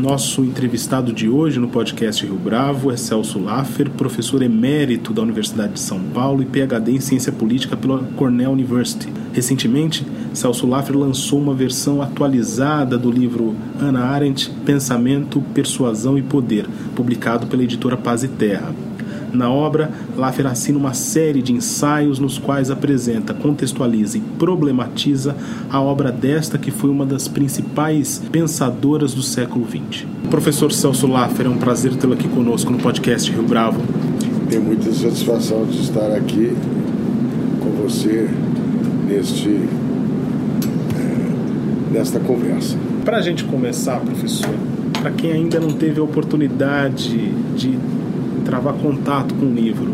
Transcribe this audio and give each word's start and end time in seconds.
Nosso 0.00 0.42
entrevistado 0.42 1.12
de 1.12 1.28
hoje 1.28 1.60
no 1.60 1.68
podcast 1.68 2.24
Rio 2.24 2.36
Bravo 2.36 2.90
é 2.90 2.96
Celso 2.96 3.38
Laffer, 3.38 3.90
professor 3.90 4.40
emérito 4.40 5.12
da 5.12 5.20
Universidade 5.20 5.74
de 5.74 5.80
São 5.80 6.00
Paulo 6.00 6.42
e 6.42 6.46
PhD 6.46 6.92
em 6.92 7.00
Ciência 7.00 7.30
Política 7.30 7.76
pela 7.76 7.98
Cornell 8.16 8.50
University. 8.50 9.12
Recentemente, 9.34 10.06
Celso 10.32 10.66
Laffer 10.66 10.96
lançou 10.96 11.38
uma 11.38 11.52
versão 11.52 12.00
atualizada 12.00 12.96
do 12.96 13.10
livro 13.10 13.54
Ana 13.78 14.06
Arendt, 14.06 14.50
Pensamento, 14.64 15.42
Persuasão 15.52 16.16
e 16.16 16.22
Poder, 16.22 16.66
publicado 16.96 17.46
pela 17.46 17.62
editora 17.62 17.98
Paz 17.98 18.24
e 18.24 18.28
Terra. 18.28 18.74
Na 19.32 19.50
obra, 19.50 19.90
Laffer 20.16 20.46
assina 20.46 20.78
uma 20.78 20.94
série 20.94 21.42
de 21.42 21.52
ensaios 21.52 22.18
nos 22.18 22.38
quais 22.38 22.70
apresenta, 22.70 23.32
contextualiza 23.32 24.18
e 24.18 24.20
problematiza 24.20 25.36
a 25.70 25.80
obra 25.80 26.10
desta 26.10 26.58
que 26.58 26.70
foi 26.70 26.90
uma 26.90 27.06
das 27.06 27.28
principais 27.28 28.20
pensadoras 28.30 29.14
do 29.14 29.22
século 29.22 29.66
XX. 29.66 30.06
Professor 30.30 30.72
Celso 30.72 31.06
Laffer, 31.06 31.46
é 31.46 31.48
um 31.48 31.58
prazer 31.58 31.94
tê-lo 31.94 32.14
aqui 32.14 32.28
conosco 32.28 32.70
no 32.70 32.78
podcast 32.78 33.30
Rio 33.30 33.42
Bravo. 33.42 33.80
Tenho 34.48 34.62
muita 34.62 34.92
satisfação 34.92 35.64
de 35.64 35.80
estar 35.80 36.10
aqui 36.12 36.56
com 37.60 37.70
você 37.82 38.28
neste, 39.08 39.48
é, 40.96 41.92
nesta 41.92 42.18
conversa. 42.18 42.76
Para 43.04 43.18
a 43.18 43.22
gente 43.22 43.44
começar, 43.44 44.00
professor, 44.00 44.54
para 45.00 45.10
quem 45.10 45.32
ainda 45.32 45.58
não 45.58 45.70
teve 45.70 46.00
a 46.00 46.02
oportunidade 46.02 47.32
de 47.56 47.78
travar 48.50 48.74
contato 48.74 49.32
com 49.36 49.46
o 49.46 49.54
livro. 49.54 49.92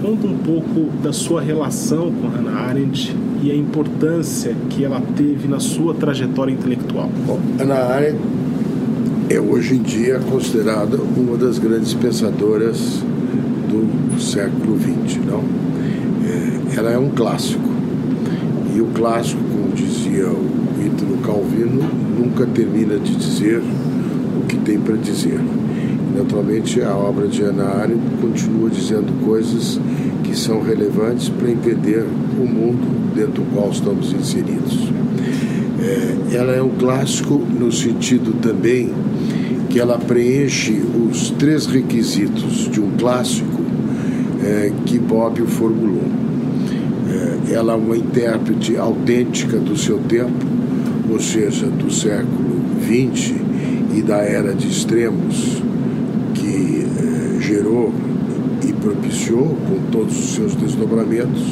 Conta 0.00 0.28
um 0.28 0.38
pouco 0.38 0.92
da 1.02 1.12
sua 1.12 1.40
relação 1.40 2.12
com 2.12 2.28
Hannah 2.28 2.68
Arendt 2.68 3.16
e 3.42 3.50
a 3.50 3.54
importância 3.54 4.54
que 4.70 4.84
ela 4.84 5.02
teve 5.16 5.48
na 5.48 5.58
sua 5.58 5.92
trajetória 5.92 6.52
intelectual. 6.52 7.10
Bom, 7.26 7.40
Hannah 7.58 7.94
Arendt 7.94 8.20
é 9.28 9.40
hoje 9.40 9.74
em 9.74 9.82
dia 9.82 10.20
considerada 10.30 10.98
uma 11.16 11.36
das 11.36 11.58
grandes 11.58 11.94
pensadoras 11.94 13.02
do 13.68 14.20
século 14.20 14.78
XX, 14.78 15.18
não? 15.26 15.42
É, 16.24 16.78
ela 16.78 16.92
é 16.92 16.98
um 16.98 17.10
clássico 17.10 17.68
e 18.74 18.80
o 18.80 18.86
clássico, 18.94 19.42
como 19.50 19.74
dizia 19.74 20.28
o 20.28 20.86
Ítalo 20.86 21.16
Calvino, 21.18 21.82
nunca 22.16 22.46
termina 22.46 22.96
de 22.98 23.16
dizer 23.16 23.60
o 23.60 24.46
que 24.46 24.56
tem 24.58 24.78
para 24.78 24.94
dizer. 24.94 25.40
Naturalmente, 26.18 26.82
a 26.82 26.96
obra 26.96 27.28
de 27.28 27.44
Arendt 27.44 28.02
continua 28.20 28.68
dizendo 28.68 29.24
coisas 29.24 29.80
que 30.24 30.36
são 30.36 30.60
relevantes 30.60 31.28
para 31.28 31.48
entender 31.48 32.04
o 32.36 32.44
mundo 32.44 33.14
dentro 33.14 33.44
do 33.44 33.54
qual 33.54 33.70
estamos 33.70 34.12
inseridos. 34.12 34.88
É, 35.80 36.36
ela 36.36 36.52
é 36.52 36.60
um 36.60 36.70
clássico 36.70 37.34
no 37.34 37.70
sentido 37.70 38.32
também 38.42 38.92
que 39.70 39.78
ela 39.78 39.96
preenche 39.96 40.82
os 41.08 41.30
três 41.30 41.66
requisitos 41.66 42.68
de 42.68 42.80
um 42.80 42.90
clássico 42.98 43.62
é, 44.44 44.72
que 44.86 44.98
Bob 44.98 45.40
formulou. 45.42 46.02
É, 47.48 47.54
ela 47.54 47.74
é 47.74 47.76
uma 47.76 47.96
intérprete 47.96 48.76
autêntica 48.76 49.56
do 49.56 49.76
seu 49.76 50.00
tempo, 50.00 50.44
ou 51.08 51.20
seja, 51.20 51.66
do 51.66 51.92
século 51.92 52.60
XX 52.82 53.36
e 53.94 54.02
da 54.02 54.16
era 54.16 54.52
de 54.52 54.66
extremos 54.66 55.62
gerou 57.48 57.92
e 58.66 58.67
propiciou, 58.80 59.56
com 59.68 59.90
todos 59.90 60.18
os 60.18 60.34
seus 60.34 60.54
desdobramentos. 60.54 61.42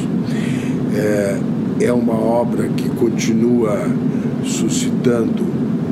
É, 0.95 1.39
é 1.81 1.93
uma 1.93 2.15
obra 2.15 2.67
que 2.69 2.89
continua 2.89 3.87
suscitando 4.43 5.45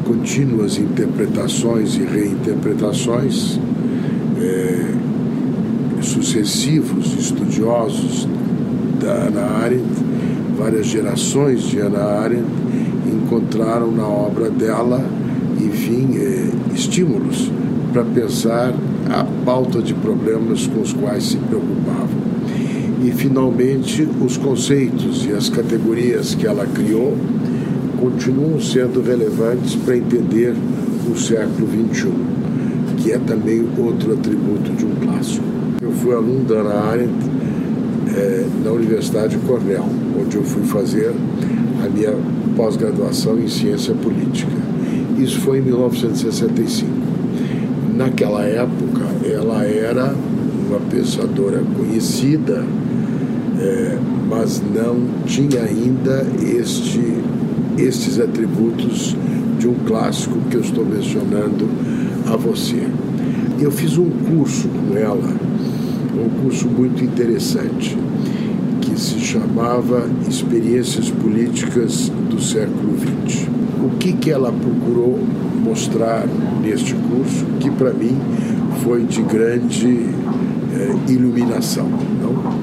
contínuas 0.05 0.77
interpretações 0.77 1.95
e 1.95 2.03
reinterpretações. 2.03 3.59
É, 4.41 5.05
sucessivos 6.01 7.13
estudiosos 7.17 8.27
da 9.01 9.11
Ana 9.11 9.41
Arendt, 9.63 9.83
várias 10.57 10.85
gerações 10.85 11.63
de 11.63 11.79
Ana 11.79 12.03
Arendt, 12.03 12.45
encontraram 13.11 13.91
na 13.91 14.07
obra 14.07 14.49
dela, 14.49 15.03
enfim, 15.59 16.15
é, 16.15 16.49
estímulos 16.73 17.51
para 17.91 18.03
pensar 18.03 18.73
a 19.09 19.23
pauta 19.45 19.81
de 19.81 19.93
problemas 19.93 20.67
com 20.67 20.81
os 20.81 20.93
quais 20.93 21.23
se 21.23 21.37
preocupavam. 21.37 22.25
E, 23.03 23.11
finalmente, 23.11 24.07
os 24.21 24.37
conceitos 24.37 25.25
e 25.25 25.31
as 25.31 25.49
categorias 25.49 26.33
que 26.33 26.47
ela 26.47 26.65
criou 26.65 27.15
continuam 27.99 28.59
sendo 28.59 29.01
relevantes 29.01 29.75
para 29.75 29.97
entender 29.97 30.55
o 31.09 31.17
século 31.17 31.67
XXI, 31.67 32.11
que 32.97 33.11
é 33.11 33.19
também 33.19 33.67
outro 33.77 34.13
atributo 34.13 34.71
de 34.71 34.85
um 34.85 34.95
clássico. 34.95 35.45
Eu 35.81 35.91
fui 35.91 36.13
aluno 36.13 36.43
da 36.45 36.55
Ana 36.55 36.91
Arendt 36.91 37.13
é, 38.15 38.45
na 38.63 38.71
Universidade 38.71 39.37
Cornell, 39.39 39.85
onde 40.19 40.35
eu 40.35 40.43
fui 40.43 40.63
fazer 40.63 41.13
a 41.83 41.89
minha 41.89 42.13
pós-graduação 42.55 43.39
em 43.39 43.47
ciência 43.47 43.93
política. 43.93 44.51
Isso 45.17 45.39
foi 45.41 45.59
em 45.59 45.61
1965 45.61 47.04
naquela 47.95 48.43
época 48.43 49.05
ela 49.23 49.63
era 49.63 50.13
uma 50.67 50.79
pensadora 50.89 51.63
conhecida, 51.77 52.63
é, 53.59 53.97
mas 54.29 54.61
não 54.61 55.23
tinha 55.25 55.63
ainda 55.63 56.25
este, 56.43 57.01
estes 57.77 58.19
atributos 58.19 59.15
de 59.57 59.67
um 59.67 59.75
clássico 59.85 60.37
que 60.49 60.57
eu 60.57 60.61
estou 60.61 60.85
mencionando 60.85 61.67
a 62.27 62.35
você. 62.35 62.87
Eu 63.59 63.71
fiz 63.71 63.97
um 63.97 64.09
curso 64.09 64.67
com 64.67 64.97
ela, 64.97 65.33
um 66.13 66.41
curso 66.41 66.67
muito 66.67 67.03
interessante, 67.03 67.97
que 68.81 68.99
se 68.99 69.19
chamava 69.19 70.05
Experiências 70.27 71.09
Políticas 71.09 72.11
do 72.29 72.41
Século 72.41 72.97
XX. 72.97 73.47
O 73.81 73.97
que, 73.97 74.13
que 74.13 74.31
ela 74.31 74.51
procurou 74.51 75.19
mostrar 75.65 76.25
neste 76.61 76.93
curso, 76.93 77.45
que 77.59 77.71
para 77.71 77.91
mim 77.91 78.15
foi 78.83 79.03
de 79.03 79.21
grande 79.23 80.05
eh, 80.73 80.95
iluminação. 81.11 81.87
Não? 82.21 82.59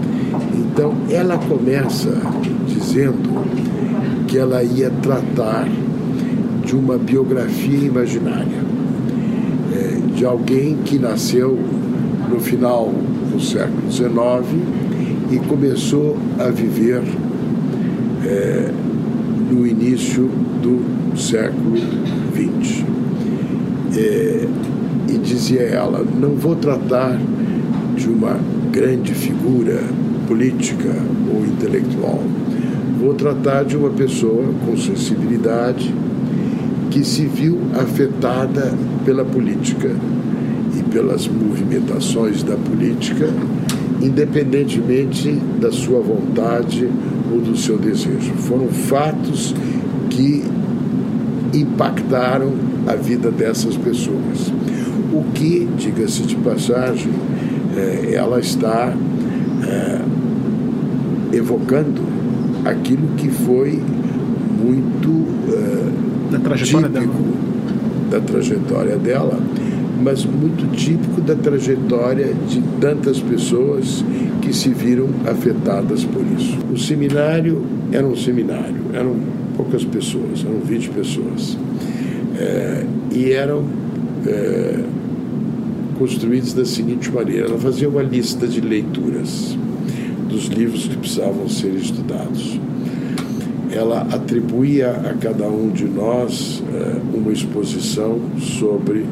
Então, 0.55 0.95
ela 1.11 1.37
começa 1.37 2.17
dizendo 2.67 3.45
que 4.29 4.39
ela 4.39 4.63
ia 4.63 4.91
tratar 5.03 5.69
de 6.65 6.77
uma 6.77 6.97
biografia 6.97 7.87
imaginária, 7.87 8.63
eh, 9.75 9.99
de 10.15 10.25
alguém 10.25 10.77
que 10.85 10.99
nasceu 10.99 11.59
no 12.31 12.39
final 12.39 12.93
do 13.33 13.41
século 13.41 13.91
XIX 13.91 14.13
e 15.31 15.39
começou 15.49 16.17
a 16.39 16.49
viver 16.49 17.03
eh, 18.25 18.71
no 19.53 19.67
início 19.67 20.31
do 20.63 20.83
século 21.17 21.77
XX. 21.77 22.85
É, 23.95 24.49
e 25.09 25.19
dizia 25.19 25.63
ela: 25.63 26.05
não 26.19 26.31
vou 26.31 26.57
tratar 26.57 27.21
de 27.95 28.09
uma 28.09 28.39
grande 28.71 29.13
figura 29.13 29.81
política 30.27 30.95
ou 31.31 31.45
intelectual, 31.45 32.23
vou 32.99 33.13
tratar 33.15 33.65
de 33.65 33.77
uma 33.77 33.91
pessoa 33.91 34.45
com 34.65 34.77
sensibilidade 34.77 35.93
que 36.91 37.05
se 37.05 37.27
viu 37.27 37.59
afetada 37.75 38.73
pela 39.05 39.25
política 39.25 39.91
e 40.79 40.83
pelas 40.85 41.29
movimentações 41.29 42.43
da 42.43 42.57
política, 42.57 43.29
independentemente 44.01 45.33
da 45.61 45.71
sua 45.71 46.01
vontade 46.01 46.89
ou 47.33 47.41
do 47.41 47.57
seu 47.57 47.79
desejo. 47.79 48.33
Foram 48.37 48.69
fatos 48.69 49.55
que 50.11 50.45
impactaram 51.55 52.53
a 52.87 52.95
vida 52.95 53.31
dessas 53.31 53.77
pessoas. 53.77 54.53
O 55.13 55.25
que, 55.35 55.69
diga-se 55.77 56.23
de 56.23 56.37
passagem, 56.37 57.13
é, 57.77 58.15
ela 58.15 58.41
está 58.41 58.95
é, 59.65 61.37
evocando 61.37 62.03
aquilo 62.65 63.09
que 63.17 63.29
foi 63.29 63.81
muito 64.63 65.27
é, 65.53 66.33
da 66.33 66.39
trajetória 66.39 66.89
típico 66.89 67.13
dela. 67.13 68.11
da 68.11 68.21
trajetória 68.21 68.97
dela, 68.97 69.39
mas 70.03 70.25
muito 70.25 70.71
típico 70.75 71.21
da 71.21 71.35
trajetória 71.35 72.35
de 72.49 72.61
tantas 72.81 73.21
pessoas 73.21 74.05
que 74.41 74.53
se 74.53 74.71
viram 74.71 75.09
afetadas 75.27 76.05
por 76.05 76.25
isso. 76.39 76.59
O 76.73 76.79
seminário 76.79 77.65
era 77.93 78.07
um 78.07 78.17
seminário, 78.17 78.83
eram 78.93 79.17
poucas 79.57 79.85
pessoas, 79.85 80.45
eram 80.45 80.59
20 80.61 80.91
pessoas. 80.91 81.57
É, 82.39 82.85
e 83.13 83.31
eram 83.31 83.65
é, 84.27 84.81
construídos 85.99 86.53
da 86.53 86.65
seguinte 86.65 87.11
maneira: 87.11 87.47
ela 87.47 87.59
fazia 87.59 87.89
uma 87.89 88.03
lista 88.03 88.47
de 88.47 88.61
leituras 88.61 89.57
dos 90.29 90.47
livros 90.47 90.89
que 90.89 90.97
precisavam 90.97 91.49
ser 91.49 91.75
estudados. 91.75 92.59
Ela 93.71 94.03
atribuía 94.03 94.91
a 94.91 95.15
cada 95.15 95.47
um 95.49 95.71
de 95.71 95.85
nós 95.85 96.63
é, 96.75 97.17
uma 97.17 97.33
exposição 97.33 98.19
sobre 98.39 99.05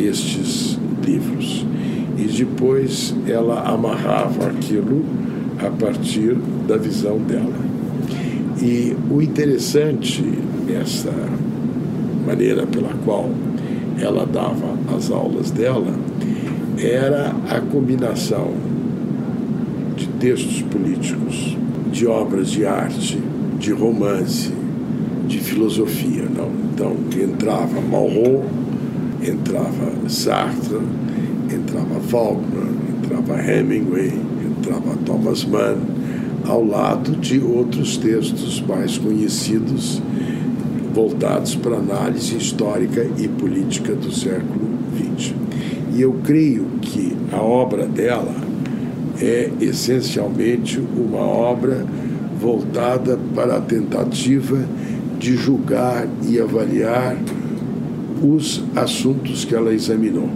estes 0.00 0.78
livros. 1.04 1.66
E 2.16 2.24
depois 2.24 3.14
ela 3.26 3.62
amarrava 3.62 4.48
aquilo 4.48 5.04
a 5.64 5.70
partir 5.70 6.36
da 6.66 6.76
visão 6.76 7.18
dela. 7.18 7.68
E 8.60 8.96
o 9.10 9.22
interessante 9.22 10.22
nessa 10.66 11.12
maneira 12.26 12.66
pela 12.66 12.92
qual 13.04 13.30
ela 14.00 14.26
dava 14.26 14.76
as 14.96 15.10
aulas 15.10 15.50
dela 15.50 15.94
era 16.78 17.34
a 17.50 17.60
combinação 17.60 18.52
de 19.96 20.06
textos 20.20 20.62
políticos, 20.62 21.56
de 21.90 22.06
obras 22.06 22.50
de 22.50 22.64
arte, 22.64 23.20
de 23.58 23.72
romance, 23.72 24.52
de 25.26 25.38
filosofia. 25.38 26.24
Não? 26.24 26.50
Então 26.72 26.96
entrava 27.20 27.80
Malraux, 27.80 28.44
entrava 29.28 30.08
Sartre, 30.08 30.78
entrava 31.52 32.00
Faulkner, 32.08 32.68
entrava 32.96 33.42
Hemingway, 33.42 34.12
entrava 34.44 34.96
Thomas 35.04 35.44
Mann, 35.44 35.78
ao 36.46 36.64
lado 36.64 37.12
de 37.16 37.40
outros 37.40 37.96
textos 37.96 38.60
mais 38.66 38.96
conhecidos 38.96 40.00
voltados 40.94 41.54
para 41.54 41.76
análise 41.76 42.36
histórica 42.36 43.06
e 43.18 43.28
política 43.28 43.94
do 43.94 44.12
século 44.12 44.68
XX. 45.16 45.34
E 45.94 46.00
eu 46.00 46.14
creio 46.24 46.66
que 46.80 47.16
a 47.32 47.40
obra 47.40 47.86
dela 47.86 48.34
é 49.20 49.50
essencialmente 49.60 50.80
uma 50.96 51.20
obra 51.20 51.84
voltada 52.40 53.18
para 53.34 53.56
a 53.56 53.60
tentativa 53.60 54.58
de 55.18 55.36
julgar 55.36 56.06
e 56.28 56.40
avaliar 56.40 57.16
os 58.22 58.62
assuntos 58.74 59.44
que 59.44 59.54
ela 59.54 59.72
examinou: 59.72 60.28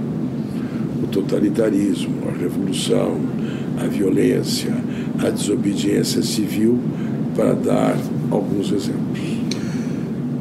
o 1.02 1.06
totalitarismo, 1.06 2.28
a 2.28 2.38
revolução, 2.38 3.16
a 3.82 3.86
violência, 3.86 4.74
a 5.18 5.30
desobediência 5.30 6.22
civil, 6.22 6.78
para 7.34 7.54
dar 7.54 7.96
alguns 8.30 8.72
exemplos. 8.72 9.20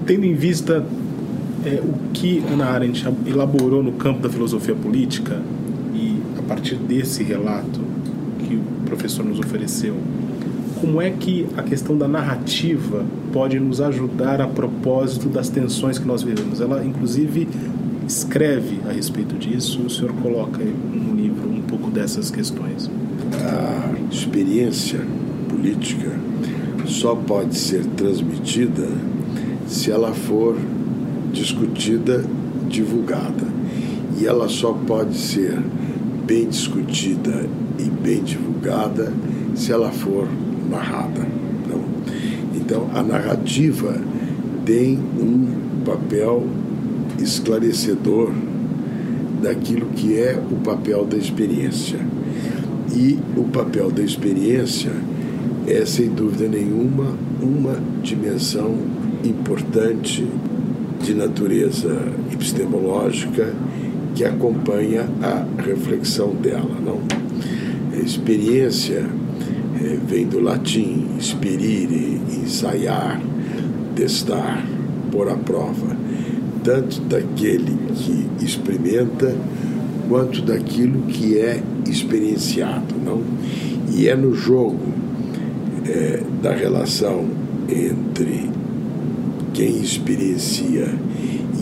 Tendo 0.05 0.25
em 0.25 0.33
vista 0.33 0.85
é, 1.65 1.81
o 1.81 2.11
que 2.11 2.43
Ana 2.51 2.65
Arendt 2.65 3.05
elaborou 3.25 3.83
no 3.83 3.93
campo 3.93 4.21
da 4.21 4.29
filosofia 4.29 4.75
política 4.75 5.41
e 5.93 6.17
a 6.37 6.41
partir 6.41 6.75
desse 6.75 7.23
relato 7.23 7.79
que 8.39 8.55
o 8.55 8.85
professor 8.85 9.23
nos 9.23 9.39
ofereceu, 9.39 9.95
como 10.81 10.99
é 10.99 11.11
que 11.11 11.45
a 11.55 11.61
questão 11.61 11.95
da 11.95 12.07
narrativa 12.07 13.05
pode 13.31 13.59
nos 13.59 13.79
ajudar 13.79 14.41
a 14.41 14.47
propósito 14.47 15.29
das 15.29 15.47
tensões 15.47 15.99
que 15.99 16.07
nós 16.07 16.23
vivemos? 16.23 16.59
Ela, 16.59 16.83
inclusive, 16.83 17.47
escreve 18.07 18.79
a 18.89 18.91
respeito 18.91 19.35
disso. 19.35 19.83
O 19.83 19.89
senhor 19.91 20.11
coloca 20.13 20.57
no 20.57 21.15
livro 21.15 21.47
um 21.47 21.61
pouco 21.61 21.91
dessas 21.91 22.31
questões. 22.31 22.89
A 23.31 23.93
experiência 24.11 24.99
política 25.47 26.19
só 26.87 27.13
pode 27.13 27.55
ser 27.55 27.85
transmitida 27.85 28.87
se 29.67 29.91
ela 29.91 30.13
for 30.13 30.57
discutida, 31.31 32.25
divulgada. 32.67 33.45
E 34.19 34.25
ela 34.25 34.49
só 34.49 34.73
pode 34.73 35.15
ser 35.15 35.61
bem 36.25 36.49
discutida 36.49 37.45
e 37.77 37.83
bem 37.83 38.23
divulgada 38.23 39.13
se 39.53 39.71
ela 39.71 39.91
for 39.91 40.27
narrada. 40.71 41.21
Não? 41.67 41.83
Então, 42.55 42.89
a 42.93 43.03
narrativa 43.03 43.95
tem 44.65 44.97
um 44.97 45.83
papel 45.85 46.47
esclarecedor 47.19 48.31
daquilo 49.41 49.87
que 49.87 50.17
é 50.17 50.39
o 50.51 50.55
papel 50.55 51.05
da 51.05 51.17
experiência. 51.17 51.99
E 52.95 53.19
o 53.37 53.43
papel 53.43 53.91
da 53.91 54.01
experiência 54.01 54.91
é, 55.67 55.85
sem 55.85 56.09
dúvida 56.09 56.47
nenhuma, 56.47 57.15
uma 57.41 57.77
dimensão 58.01 58.75
importante 59.23 60.27
de 61.01 61.13
natureza 61.13 61.97
epistemológica 62.31 63.53
que 64.15 64.23
acompanha 64.23 65.07
a 65.21 65.45
reflexão 65.61 66.35
dela. 66.35 66.75
Não? 66.83 66.99
A 67.93 68.03
experiência 68.03 69.05
vem 70.07 70.25
do 70.27 70.39
latim 70.39 71.07
esperire, 71.17 72.21
ensaiar, 72.43 73.21
testar, 73.95 74.65
pôr 75.11 75.29
à 75.29 75.35
prova, 75.35 75.95
tanto 76.63 77.01
daquele 77.01 77.77
que 77.95 78.45
experimenta 78.45 79.35
quanto 80.07 80.41
daquilo 80.41 81.03
que 81.03 81.37
é 81.37 81.61
experienciado. 81.89 82.95
Não? 83.03 83.21
E 83.93 84.07
é 84.07 84.15
no 84.15 84.33
jogo 84.33 84.79
é, 85.87 86.21
da 86.41 86.53
relação 86.53 87.25
entre 87.69 88.49
quem 89.53 89.81
experiencia 89.81 90.87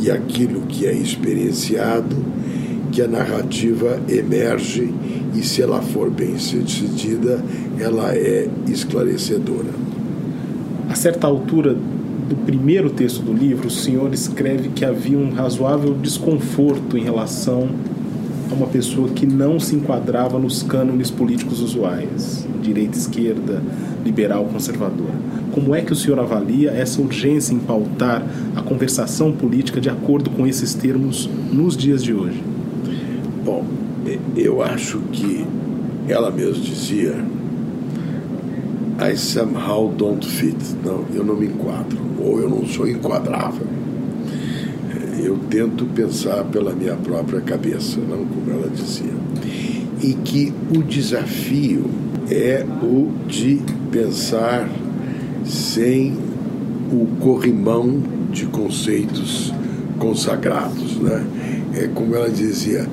e 0.01 0.10
aquilo 0.10 0.62
que 0.62 0.86
é 0.86 0.94
experienciado, 0.94 2.15
que 2.92 3.01
a 3.01 3.07
narrativa 3.07 4.01
emerge 4.07 4.92
e, 5.34 5.44
se 5.44 5.62
ela 5.62 5.81
for 5.81 6.10
bem 6.10 6.38
sucedida, 6.38 7.44
ela 7.80 8.14
é 8.16 8.48
esclarecedora. 8.68 9.70
A 10.90 10.96
certa 10.96 11.28
altura 11.28 11.76
do 12.30 12.36
primeiro 12.46 12.90
texto 12.90 13.22
do 13.22 13.34
livro, 13.34 13.68
o 13.68 13.72
senhor 13.72 14.14
escreve 14.14 14.70
que 14.70 14.86
havia 14.86 15.18
um 15.18 15.31
razoável 15.31 15.96
desconforto 15.96 16.98
em 16.98 17.03
relação 17.03 17.70
a 18.51 18.53
uma 18.53 18.68
pessoa 18.68 19.10
que 19.10 19.25
não 19.25 19.60
se 19.60 19.75
enquadrava 19.75 20.38
nos 20.38 20.63
cânones 20.63 21.10
políticos 21.10 21.62
usuais, 21.62 22.48
direita, 22.62 22.98
esquerda, 22.98 23.62
liberal, 24.06 24.46
conservadora. 24.46 25.13
Como 25.51 25.74
é 25.74 25.82
que 25.82 25.92
o 25.92 25.96
senhor 25.96 26.20
avalia 26.20 26.72
essa 26.72 27.01
urgência 27.01 27.53
em 27.53 27.60
pautar 27.60 28.24
a 28.56 28.62
conversação 28.62 29.32
política 29.32 29.82
de 29.82 29.89
acordo 29.89 30.30
com 30.30 30.46
esses 30.46 30.74
termos 30.74 31.30
nos 31.51 31.75
dias 31.75 32.03
de 32.03 32.13
hoje? 32.13 32.44
Bom, 33.44 33.65
eu 34.36 34.62
acho 34.62 35.00
que 35.12 35.46
ela 36.08 36.32
mesma 36.32 36.63
dizia 36.63 37.16
I 39.01 39.16
somehow 39.16 39.94
don't 39.96 40.28
fit. 40.28 40.58
Não, 40.84 41.06
eu 41.13 41.24
não 41.24 41.36
me 41.36 41.46
enquadro, 41.46 41.98
ou 42.20 42.39
eu 42.39 42.50
não 42.50 42.66
sou 42.66 42.88
enquadrável. 42.88 43.66
Eu 45.24 45.38
tento 45.50 45.86
pensar 45.86 46.44
pela 46.46 46.74
minha 46.74 46.96
própria 46.96 47.39
cabeça, 47.42 48.00
não 48.00 48.25
como 48.25 48.51
ela 48.51 48.70
dizia. 48.70 49.13
E 50.01 50.13
que 50.13 50.54
o 50.75 50.84
desafio 50.84 51.86
é 52.30 52.66
o 52.82 53.10
de 53.28 53.62
pensar 53.92 54.70
sem 55.46 56.18
o 56.92 57.06
corrimão 57.22 58.01
de 58.32 58.46
conceitos 58.48 59.54
consagrados, 59.98 60.98
né? 60.98 61.25
É 61.74 61.88
como 61.88 62.16
ela 62.16 62.30
dizia, 62.30 62.88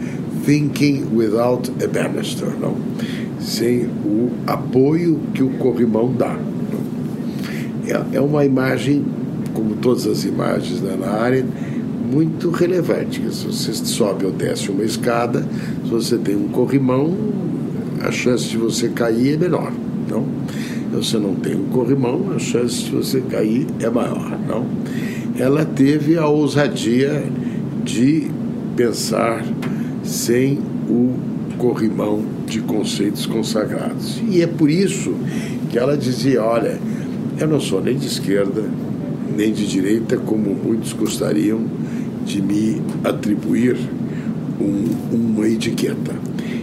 thinking 0.47 1.15
without 1.15 1.69
a 1.83 1.89
banister, 1.89 2.49
não? 2.59 2.77
Sem 3.41 3.87
o 4.05 4.31
apoio 4.47 5.21
que 5.35 5.43
o 5.43 5.51
corrimão 5.59 6.13
dá. 6.13 6.39
É, 7.87 8.17
é 8.17 8.21
uma 8.21 8.45
imagem, 8.45 9.05
como 9.53 9.75
todas 9.77 10.07
as 10.07 10.25
imagens 10.25 10.81
da 10.81 10.91
Ana 10.91 11.09
Arendt, 11.09 11.49
muito 12.13 12.51
relevante. 12.51 13.21
Se 13.35 13.47
você 13.47 13.75
sobe 13.75 14.25
ou 14.25 14.33
desce 14.33 14.71
uma 14.71 14.85
escada, 14.85 15.45
se 15.85 15.91
você 15.91 16.17
tem 16.17 16.37
um 16.37 16.49
corrimão, 16.49 17.15
a 18.01 18.13
chance 18.13 18.49
de 18.49 18.57
você 18.57 18.89
cair 18.89 19.35
é 19.35 19.37
menor. 19.37 19.73
Não? 20.09 20.25
Você 20.93 21.19
não 21.19 21.35
tem 21.35 21.57
um 21.57 21.65
corrimão, 21.65 22.33
a 22.35 22.39
chance 22.39 22.85
de 22.85 22.91
você 22.93 23.21
cair 23.21 23.67
é 23.81 23.91
maior. 23.91 24.39
Não? 24.49 24.65
Ela 25.37 25.65
teve 25.65 26.17
a 26.17 26.27
ousadia 26.27 27.25
de 27.85 28.31
pensar 28.77 29.45
sem 30.07 30.59
o 30.89 31.15
corrimão 31.59 32.23
de 32.47 32.61
conceitos 32.61 33.27
consagrados. 33.27 34.21
E 34.29 34.41
é 34.41 34.47
por 34.47 34.71
isso 34.71 35.15
que 35.71 35.79
ela 35.79 35.97
dizia: 35.97 36.43
olha, 36.43 36.79
eu 37.39 37.49
não 37.49 37.61
sou 37.61 37.83
nem 37.83 37.97
de 37.97 38.07
esquerda, 38.07 38.65
nem 39.37 39.53
de 39.53 39.67
direita, 39.67 40.17
como 40.17 40.55
muitos 40.55 40.93
gostariam 40.93 41.61
de 42.25 42.41
me 42.41 42.81
atribuir 43.05 43.77
um, 44.61 45.15
uma 45.15 45.49
etiqueta. 45.49 46.15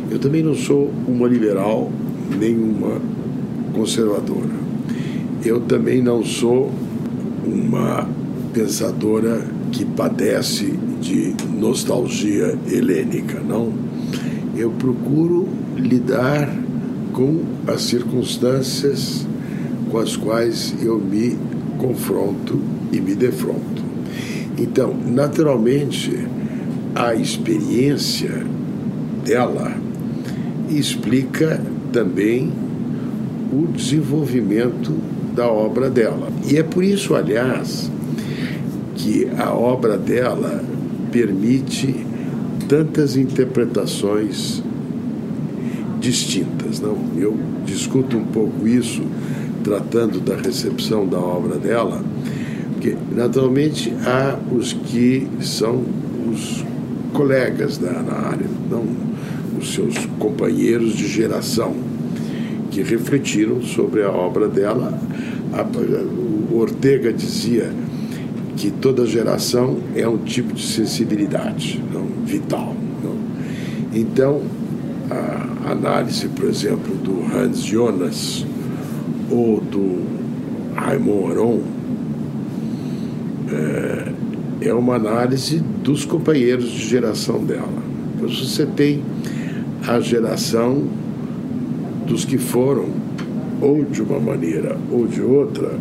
Eu 0.09 0.19
também 0.19 0.43
não 0.43 0.55
sou 0.55 0.91
uma 1.07 1.27
liberal 1.27 1.91
nem 2.39 2.55
uma 2.55 3.01
conservadora. 3.73 4.63
Eu 5.43 5.61
também 5.61 6.01
não 6.01 6.23
sou 6.23 6.71
uma 7.45 8.07
pensadora 8.53 9.45
que 9.73 9.83
padece 9.83 10.71
de 11.01 11.35
nostalgia 11.59 12.57
helênica, 12.71 13.39
não. 13.41 13.73
Eu 14.55 14.69
procuro 14.71 15.49
lidar 15.75 16.49
com 17.11 17.41
as 17.67 17.81
circunstâncias 17.81 19.25
com 19.89 19.97
as 19.97 20.15
quais 20.15 20.73
eu 20.81 20.97
me 20.99 21.37
confronto 21.77 22.59
e 22.91 23.01
me 23.01 23.13
defronto. 23.13 23.83
Então, 24.57 24.95
naturalmente, 25.05 26.27
a 26.95 27.13
experiência 27.15 28.43
dela 29.25 29.75
explica 30.69 31.61
também 31.91 32.51
o 33.51 33.67
desenvolvimento 33.67 34.91
da 35.35 35.47
obra 35.47 35.89
dela. 35.89 36.27
E 36.47 36.57
é 36.57 36.63
por 36.63 36.83
isso, 36.83 37.13
aliás, 37.15 37.91
que 39.03 39.27
a 39.37 39.53
obra 39.53 39.97
dela 39.97 40.63
permite 41.11 41.93
tantas 42.69 43.17
interpretações 43.17 44.63
distintas. 45.99 46.79
Não? 46.79 46.97
Eu 47.17 47.37
discuto 47.65 48.15
um 48.15 48.23
pouco 48.23 48.65
isso 48.65 49.01
tratando 49.61 50.21
da 50.21 50.37
recepção 50.37 51.05
da 51.05 51.19
obra 51.19 51.57
dela, 51.57 52.01
porque 52.71 52.95
naturalmente 53.13 53.93
há 54.05 54.39
os 54.49 54.71
que 54.71 55.27
são 55.41 55.83
os 56.31 56.63
colegas 57.11 57.77
da 57.77 57.89
Ana 57.89 58.29
Arendt, 58.29 58.53
não 58.71 58.85
os 59.59 59.73
seus 59.73 59.97
companheiros 60.17 60.93
de 60.93 61.07
geração, 61.09 61.75
que 62.71 62.81
refletiram 62.81 63.61
sobre 63.61 64.01
a 64.01 64.09
obra 64.09 64.47
dela. 64.47 64.97
O 66.51 66.57
Ortega 66.57 67.11
dizia 67.11 67.71
que 68.63 68.71
toda 68.71 69.05
geração 69.05 69.77
é 69.93 70.07
um 70.07 70.17
tipo 70.19 70.53
de 70.53 70.65
sensibilidade 70.65 71.83
não, 71.91 72.05
vital. 72.25 72.73
Não? 73.03 73.13
Então, 73.93 74.41
a 75.11 75.71
análise, 75.71 76.29
por 76.29 76.45
exemplo, 76.45 76.95
do 76.95 77.25
Hans 77.35 77.61
Jonas 77.61 78.45
ou 79.29 79.59
do 79.59 80.05
Raymond 80.75 81.31
Aron 81.31 81.59
é, 83.51 84.69
é 84.69 84.73
uma 84.73 84.95
análise 84.95 85.59
dos 85.83 86.05
companheiros 86.05 86.71
de 86.71 86.87
geração 86.87 87.43
dela. 87.43 87.67
Então, 88.15 88.29
você 88.29 88.65
tem 88.65 89.01
a 89.85 89.99
geração 89.99 90.87
dos 92.07 92.23
que 92.23 92.37
foram, 92.37 92.85
ou 93.59 93.83
de 93.83 94.01
uma 94.01 94.21
maneira 94.21 94.77
ou 94.89 95.05
de 95.05 95.21
outra, 95.21 95.77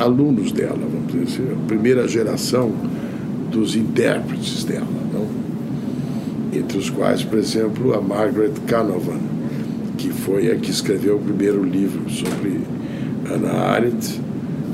alunos 0.00 0.50
dela, 0.50 0.78
vamos 0.78 1.12
dizer 1.12 1.42
assim, 1.42 1.52
a 1.52 1.66
primeira 1.66 2.08
geração 2.08 2.72
dos 3.50 3.76
intérpretes 3.76 4.64
dela, 4.64 4.86
não? 5.12 5.28
entre 6.58 6.78
os 6.78 6.88
quais, 6.88 7.22
por 7.22 7.38
exemplo, 7.38 7.94
a 7.94 8.00
Margaret 8.00 8.52
Canavan, 8.66 9.20
que 9.98 10.08
foi 10.08 10.50
a 10.50 10.56
que 10.56 10.70
escreveu 10.70 11.16
o 11.16 11.20
primeiro 11.20 11.62
livro 11.62 12.08
sobre 12.08 12.60
Ana 13.30 13.52
Arendt, 13.52 14.18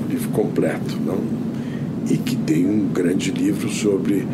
livro 0.09 0.29
completo, 0.31 0.97
não? 1.05 1.19
e 2.09 2.17
que 2.17 2.37
tem 2.37 2.65
um 2.65 2.87
grande 2.93 3.33
livro 3.33 3.69
sobre 3.69 4.25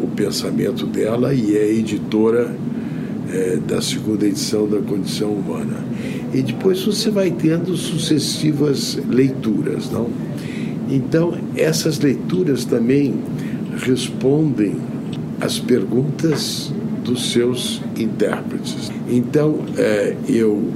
o 0.00 0.06
pensamento 0.08 0.86
dela 0.86 1.34
e 1.34 1.54
é 1.54 1.70
editora 1.70 2.54
é, 3.34 3.56
da 3.56 3.82
segunda 3.82 4.26
edição 4.26 4.68
da 4.68 4.78
Condição 4.78 5.30
Humana. 5.32 5.84
E 6.32 6.40
depois 6.40 6.82
você 6.82 7.10
vai 7.10 7.30
tendo 7.32 7.76
sucessivas 7.76 8.96
leituras, 9.08 9.90
não? 9.90 10.08
Então, 10.88 11.34
essas 11.56 11.98
leituras 11.98 12.64
também 12.64 13.14
respondem 13.76 14.76
às 15.40 15.58
perguntas 15.58 16.72
dos 17.02 17.32
seus 17.32 17.82
intérpretes. 17.96 18.92
Então, 19.08 19.58
é, 19.76 20.14
eu 20.28 20.70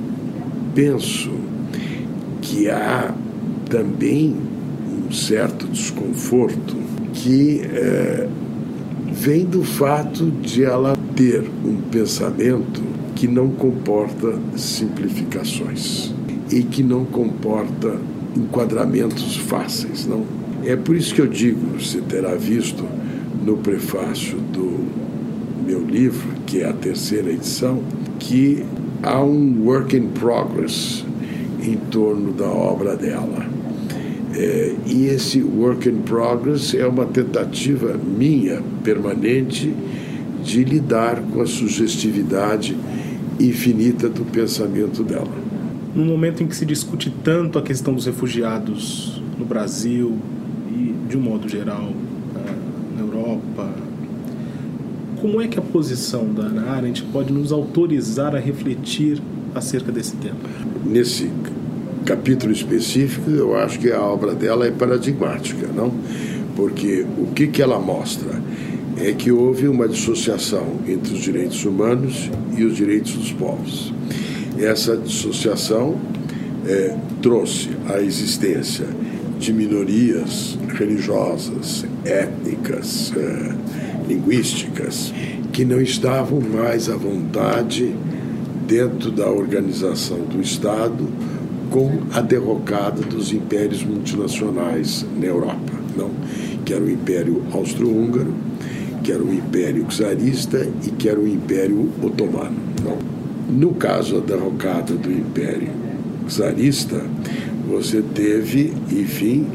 penso 0.75 1.31
que 2.43 2.69
há 2.69 3.15
também 3.71 4.35
um 5.09 5.13
certo 5.13 5.67
desconforto 5.69 6.77
que 7.13 7.61
é, 7.61 8.29
vem 9.13 9.45
do 9.45 9.63
fato 9.63 10.31
de 10.31 10.65
ela 10.65 10.97
ter 11.19 11.43
um 11.65 11.75
pensamento 11.91 12.81
que 13.17 13.27
não 13.27 13.51
comporta 13.51 14.39
simplificações 14.57 16.15
e 16.49 16.63
que 16.63 16.81
não 16.81 17.05
comporta 17.05 17.97
enquadramentos 18.37 19.37
fáceis, 19.37 20.07
não? 20.07 20.25
É 20.65 20.77
por 20.77 20.95
isso 20.95 21.13
que 21.13 21.21
eu 21.21 21.27
digo, 21.27 21.77
você 21.77 22.01
terá 22.03 22.37
visto 22.37 22.85
no 23.45 23.57
prefácio 23.57 24.39
do 24.53 24.79
meu 25.67 25.85
livro, 25.85 26.29
que 26.47 26.61
é 26.61 26.69
a 26.69 26.73
terceira 26.73 27.33
edição, 27.33 27.83
que 28.21 28.65
há 29.03 29.21
um 29.21 29.65
work 29.65 29.97
in 29.97 30.11
progress 30.11 31.05
em 31.61 31.75
torno 31.91 32.33
da 32.33 32.47
obra 32.47 32.95
dela. 32.97 33.45
É, 34.37 34.73
e 34.87 35.07
esse 35.07 35.43
work 35.43 35.89
in 35.89 35.97
progress 36.03 36.77
é 36.77 36.87
uma 36.87 37.07
tentativa 37.07 37.99
minha, 37.99 38.63
permanente, 38.85 39.75
de 40.49 40.65
lidar 40.65 41.21
com 41.31 41.43
a 41.43 41.47
sugestividade 41.47 42.75
infinita 43.39 44.09
do 44.09 44.25
pensamento 44.25 45.05
dela. 45.05 45.29
No 45.95 46.07
momento 46.07 46.43
em 46.43 46.47
que 46.47 46.57
se 46.57 46.65
discute 46.65 47.13
tanto 47.23 47.59
a 47.59 47.63
questão 47.63 47.93
dos 47.93 48.07
refugiados 48.07 49.23
no 49.39 49.45
Brasil 49.45 50.17
e, 50.71 50.95
de 51.07 51.19
um 51.19 51.21
modo 51.21 51.47
geral, 51.47 51.93
na 52.97 53.03
Europa, 53.03 53.71
como 55.21 55.43
é 55.43 55.49
que 55.49 55.59
a 55.59 55.63
posição 55.63 56.33
da 56.33 56.45
Ana 56.45 56.71
Arendt 56.71 57.03
pode 57.13 57.31
nos 57.31 57.53
autorizar 57.53 58.35
a 58.35 58.39
refletir 58.39 59.21
acerca 59.55 59.93
desse 59.93 60.17
tema? 60.17 60.39
Nesse 60.83 61.31
capítulo 62.07 62.53
específico, 62.53 63.31
eu 63.31 63.55
acho 63.55 63.79
que 63.79 63.93
a 63.93 64.01
obra 64.01 64.35
dela 64.35 64.67
é 64.67 64.71
paradigmática, 64.71 65.69
não? 65.75 65.93
Porque 66.57 67.05
o 67.19 67.27
que, 67.35 67.49
que 67.49 67.61
ela 67.61 67.79
mostra? 67.79 68.48
É 69.01 69.13
que 69.13 69.31
houve 69.31 69.69
uma 69.69 69.89
dissociação 69.89 70.77
entre 70.87 71.15
os 71.15 71.21
direitos 71.21 71.65
humanos 71.65 72.31
e 72.57 72.65
os 72.65 72.77
direitos 72.77 73.13
dos 73.13 73.33
povos. 73.33 73.93
Essa 74.59 74.97
dissociação 74.97 75.97
é, 76.67 76.97
trouxe 77.23 77.71
a 77.89 78.01
existência 78.01 78.87
de 79.39 79.53
minorias 79.53 80.59
religiosas, 80.75 81.85
étnicas, 82.05 83.13
é, 83.17 83.55
linguísticas, 84.09 85.13
que 85.53 85.65
não 85.65 85.81
estavam 85.81 86.41
mais 86.41 86.89
à 86.89 86.97
vontade 86.97 87.95
dentro 88.67 89.11
da 89.11 89.31
organização 89.31 90.19
do 90.19 90.41
Estado 90.43 91.09
com 91.71 92.01
a 92.13 92.21
derrocada 92.21 93.03
dos 93.03 93.33
impérios 93.33 93.83
multinacionais 93.83 95.07
na 95.19 95.27
Europa, 95.27 95.73
não? 95.97 96.11
que 96.65 96.73
era 96.75 96.83
o 96.83 96.91
Império 96.91 97.43
Austro-Húngaro, 97.53 98.35
que 99.09 99.13
era 99.13 99.23
o 99.23 99.33
Império 99.33 99.87
Czarista 99.89 100.69
e 100.87 100.91
que 100.91 101.09
era 101.09 101.19
o 101.19 101.27
Império 101.27 101.89
Otomano. 102.03 102.59
Não. 102.85 102.99
No 103.49 103.73
caso 103.73 104.21
da 104.21 104.37
derrocada 104.37 104.93
do 104.93 105.11
Império 105.11 105.71
Czarista, 106.29 107.03
você 107.67 108.03
teve, 108.03 108.71
enfim, 108.91 109.47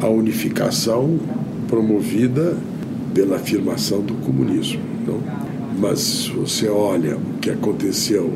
a 0.00 0.08
unificação 0.08 1.20
promovida 1.68 2.56
pela 3.14 3.36
afirmação 3.36 4.00
do 4.00 4.14
comunismo. 4.14 4.80
Mas 5.78 6.00
se 6.00 6.30
você 6.30 6.68
olha 6.68 7.16
o 7.16 7.38
que 7.40 7.50
aconteceu 7.50 8.32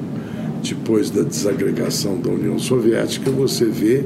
depois 0.63 1.11
da 1.11 1.23
desagregação 1.23 2.17
da 2.21 2.31
União 2.31 2.61
Soviética, 2.61 3.29
você 3.29 3.65
vê 3.65 4.05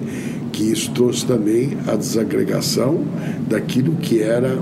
que 0.50 0.62
isso 0.72 0.90
trouxe 0.92 1.26
também 1.26 1.76
a 1.86 1.94
desagregação 1.94 3.04
daquilo 3.50 3.96
que 3.96 4.22
era 4.22 4.56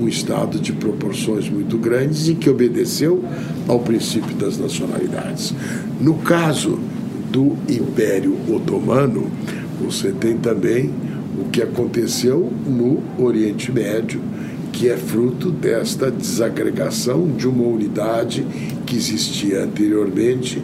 um 0.00 0.08
Estado 0.08 0.58
de 0.58 0.72
proporções 0.72 1.48
muito 1.48 1.76
grandes 1.78 2.28
e 2.28 2.34
que 2.34 2.48
obedeceu 2.48 3.24
ao 3.66 3.80
princípio 3.80 4.34
das 4.36 4.58
nacionalidades. 4.58 5.54
No 6.00 6.14
caso 6.14 6.78
do 7.30 7.56
Império 7.68 8.36
Otomano, 8.48 9.30
você 9.80 10.12
tem 10.12 10.36
também 10.36 10.90
o 11.38 11.50
que 11.50 11.62
aconteceu 11.62 12.50
no 12.66 13.02
Oriente 13.18 13.70
Médio, 13.70 14.20
que 14.72 14.88
é 14.88 14.96
fruto 14.96 15.50
desta 15.50 16.10
desagregação 16.10 17.28
de 17.36 17.48
uma 17.48 17.64
unidade 17.64 18.46
que 18.86 18.96
existia 18.96 19.64
anteriormente 19.64 20.62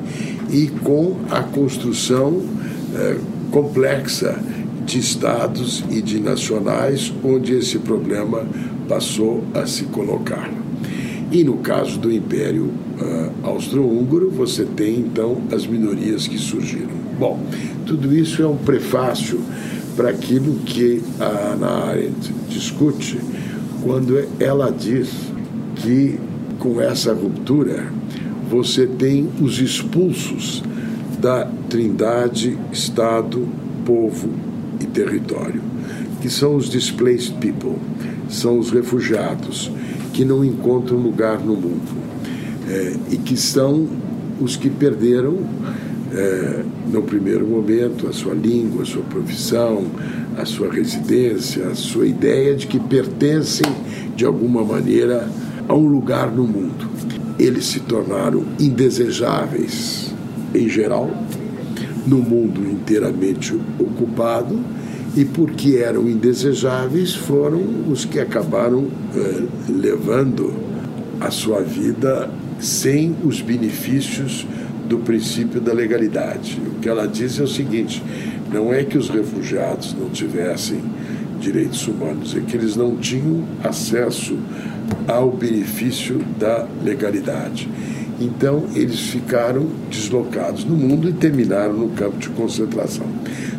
e 0.50 0.68
com 0.68 1.16
a 1.30 1.42
construção 1.42 2.42
eh, 2.94 3.16
complexa 3.50 4.38
de 4.84 4.98
estados 4.98 5.82
e 5.90 6.02
de 6.02 6.20
nacionais, 6.20 7.12
onde 7.24 7.54
esse 7.54 7.78
problema 7.78 8.46
passou 8.88 9.44
a 9.54 9.66
se 9.66 9.84
colocar. 9.84 10.50
E 11.30 11.42
no 11.42 11.56
caso 11.56 11.98
do 11.98 12.12
Império 12.12 12.64
uh, 12.64 13.30
Austro-Húngaro, 13.42 14.30
você 14.30 14.64
tem 14.64 15.00
então 15.00 15.38
as 15.52 15.66
minorias 15.66 16.26
que 16.26 16.38
surgiram. 16.38 16.94
Bom, 17.18 17.40
tudo 17.86 18.14
isso 18.14 18.42
é 18.42 18.46
um 18.46 18.56
prefácio 18.56 19.40
para 19.96 20.10
aquilo 20.10 20.60
que 20.64 21.02
a 21.18 21.52
Ana 21.52 21.68
Arendt 21.88 22.32
discute 22.48 23.18
quando 23.82 24.24
ela 24.40 24.70
diz 24.70 25.10
que 25.76 26.18
com 26.58 26.80
essa 26.80 27.12
ruptura 27.12 27.92
você 28.48 28.86
tem 28.86 29.28
os 29.40 29.60
expulsos 29.60 30.62
da 31.20 31.48
trindade 31.68 32.58
Estado, 32.72 33.46
povo 33.84 34.28
e 34.80 34.86
território, 34.86 35.60
que 36.20 36.30
são 36.30 36.56
os 36.56 36.68
displaced 36.68 37.34
people, 37.40 37.78
são 38.28 38.58
os 38.58 38.70
refugiados 38.70 39.70
que 40.12 40.24
não 40.24 40.44
encontram 40.44 40.96
lugar 40.98 41.38
no 41.38 41.54
mundo 41.54 42.04
é, 42.68 42.94
e 43.10 43.16
que 43.16 43.36
são 43.36 43.88
os 44.40 44.56
que 44.56 44.70
perderam 44.70 45.38
é, 46.12 46.64
no 46.90 47.02
primeiro 47.02 47.46
momento 47.46 48.06
a 48.06 48.12
sua 48.12 48.34
língua, 48.34 48.82
a 48.82 48.86
sua 48.86 49.02
profissão, 49.02 49.84
a 50.36 50.44
sua 50.44 50.72
residência, 50.72 51.66
a 51.68 51.74
sua 51.74 52.06
ideia 52.06 52.54
de 52.54 52.66
que 52.66 52.78
pertencem 52.78 53.70
de 54.16 54.24
alguma 54.24 54.64
maneira 54.64 55.28
a 55.68 55.74
um 55.74 55.86
lugar 55.86 56.30
no 56.30 56.44
mundo. 56.44 56.88
Eles 57.38 57.66
se 57.66 57.80
tornaram 57.80 58.44
indesejáveis 58.60 60.14
em 60.54 60.68
geral, 60.68 61.10
no 62.06 62.18
mundo 62.18 62.60
inteiramente 62.60 63.58
ocupado, 63.78 64.60
e 65.16 65.24
porque 65.24 65.76
eram 65.76 66.08
indesejáveis, 66.08 67.14
foram 67.14 67.62
os 67.88 68.04
que 68.04 68.18
acabaram 68.18 68.88
eh, 69.14 69.42
levando 69.68 70.52
a 71.20 71.30
sua 71.30 71.60
vida 71.60 72.28
sem 72.58 73.14
os 73.24 73.40
benefícios 73.40 74.46
do 74.88 74.98
princípio 74.98 75.60
da 75.60 75.72
legalidade. 75.72 76.60
O 76.66 76.80
que 76.80 76.88
ela 76.88 77.06
diz 77.06 77.38
é 77.38 77.42
o 77.42 77.48
seguinte: 77.48 78.02
não 78.52 78.72
é 78.72 78.82
que 78.82 78.98
os 78.98 79.08
refugiados 79.08 79.94
não 79.98 80.10
tivessem 80.10 80.80
direitos 81.40 81.86
humanos, 81.86 82.34
é 82.36 82.40
que 82.40 82.56
eles 82.56 82.74
não 82.74 82.96
tinham 82.96 83.44
acesso 83.62 84.36
ao 85.06 85.30
benefício 85.30 86.18
da 86.38 86.66
legalidade. 86.82 87.68
Então, 88.20 88.64
eles 88.74 89.00
ficaram 89.00 89.66
deslocados 89.90 90.64
no 90.64 90.76
mundo 90.76 91.08
e 91.08 91.12
terminaram 91.12 91.74
no 91.74 91.88
campo 91.90 92.16
de 92.18 92.28
concentração. 92.30 93.06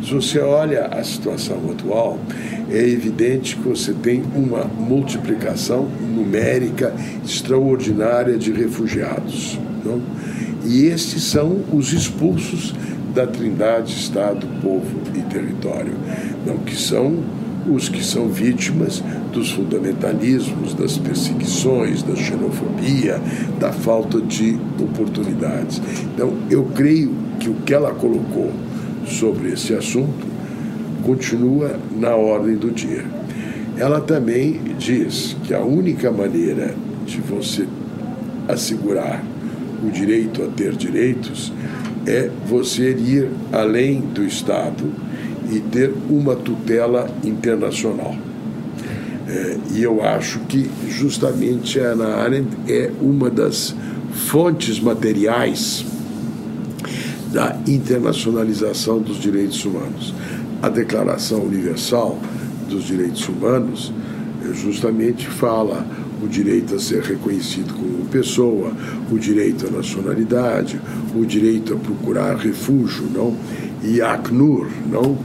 Se 0.02 0.14
você 0.14 0.38
olha 0.38 0.86
a 0.86 1.04
situação 1.04 1.60
atual, 1.70 2.18
é 2.70 2.78
evidente 2.78 3.56
que 3.56 3.68
você 3.68 3.92
tem 3.92 4.22
uma 4.34 4.64
multiplicação 4.64 5.88
numérica 6.14 6.94
extraordinária 7.24 8.38
de 8.38 8.52
refugiados. 8.52 9.58
Não? 9.84 10.00
E 10.64 10.86
estes 10.86 11.22
são 11.22 11.62
os 11.72 11.92
expulsos 11.92 12.74
da 13.14 13.26
trindade 13.26 13.92
Estado, 13.92 14.46
povo 14.60 15.00
e 15.14 15.20
território, 15.32 15.94
não 16.44 16.58
que 16.58 16.76
são 16.76 17.18
os 17.68 17.88
que 17.88 18.04
são 18.04 18.28
vítimas 18.28 19.02
dos 19.32 19.50
fundamentalismos, 19.52 20.74
das 20.74 20.96
perseguições, 20.96 22.02
da 22.02 22.14
xenofobia, 22.14 23.20
da 23.58 23.72
falta 23.72 24.20
de 24.20 24.58
oportunidades. 24.80 25.80
Então, 26.14 26.34
eu 26.50 26.64
creio 26.74 27.12
que 27.40 27.48
o 27.48 27.54
que 27.54 27.74
ela 27.74 27.92
colocou 27.92 28.52
sobre 29.06 29.52
esse 29.52 29.74
assunto 29.74 30.26
continua 31.04 31.78
na 31.96 32.14
ordem 32.14 32.56
do 32.56 32.70
dia. 32.70 33.04
Ela 33.76 34.00
também 34.00 34.60
diz 34.78 35.36
que 35.44 35.54
a 35.54 35.62
única 35.62 36.10
maneira 36.10 36.74
de 37.06 37.20
você 37.20 37.66
assegurar 38.48 39.22
o 39.84 39.90
direito 39.90 40.42
a 40.42 40.46
ter 40.46 40.74
direitos 40.74 41.52
é 42.06 42.30
você 42.46 42.90
ir 42.90 43.28
além 43.52 44.00
do 44.00 44.24
Estado 44.24 44.84
e 45.50 45.60
ter 45.60 45.92
uma 46.08 46.34
tutela 46.34 47.08
internacional. 47.24 48.16
É, 49.28 49.56
e 49.74 49.82
eu 49.82 50.02
acho 50.02 50.38
que 50.40 50.70
justamente 50.88 51.80
a 51.80 51.90
Ana 51.90 52.16
Arendt 52.16 52.48
é 52.68 52.90
uma 53.00 53.28
das 53.28 53.74
fontes 54.12 54.78
materiais 54.78 55.84
da 57.32 57.56
internacionalização 57.66 59.00
dos 59.00 59.18
direitos 59.18 59.64
humanos. 59.64 60.14
A 60.62 60.68
Declaração 60.68 61.42
Universal 61.42 62.18
dos 62.68 62.84
Direitos 62.84 63.28
Humanos 63.28 63.92
é, 64.48 64.54
justamente 64.54 65.26
fala 65.26 65.86
o 66.22 66.28
direito 66.28 66.74
a 66.74 66.78
ser 66.78 67.02
reconhecido 67.02 67.74
como 67.74 68.06
pessoa, 68.06 68.72
o 69.10 69.18
direito 69.18 69.66
à 69.66 69.70
nacionalidade, 69.70 70.80
o 71.14 71.24
direito 71.26 71.74
a 71.74 71.76
procurar 71.76 72.36
refúgio, 72.36 73.06
não? 73.12 73.36
E 73.82 74.00
a 74.00 74.14
Acnur, 74.14 74.68
não? 74.90 75.18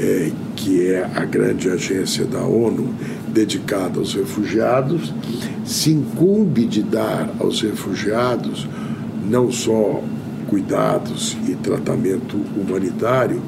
É, 0.00 0.30
que 0.54 0.86
é 0.86 1.10
a 1.12 1.24
grande 1.24 1.68
agência 1.68 2.24
da 2.24 2.40
ONU 2.40 2.94
dedicada 3.32 3.98
aos 3.98 4.14
refugiados, 4.14 5.12
se 5.64 5.90
incumbe 5.90 6.66
de 6.66 6.84
dar 6.84 7.34
aos 7.40 7.60
refugiados 7.62 8.68
não 9.28 9.50
só 9.50 10.00
cuidados 10.48 11.36
e 11.46 11.54
tratamento 11.56 12.36
humanitário, 12.56 13.42